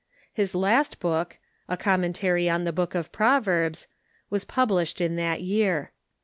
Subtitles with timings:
[0.33, 1.37] His last book,
[1.69, 3.87] "A Commentary on the Book of Proverbs,"
[4.31, 5.91] was pub lished in that year.